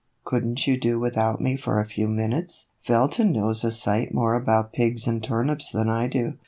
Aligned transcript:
Could 0.25 0.43
n't 0.43 0.65
you 0.65 0.79
do 0.79 0.99
without 0.99 1.39
me 1.39 1.55
for 1.55 1.79
a 1.79 1.85
few 1.85 2.07
minutes? 2.07 2.69
Felton 2.81 3.31
knows 3.33 3.63
a 3.63 3.71
sight 3.71 4.11
more 4.15 4.33
about 4.33 4.73
pigs 4.73 5.05
and 5.05 5.23
turnips 5.23 5.69
than 5.71 5.89
I 5.89 6.07
do. 6.07 6.39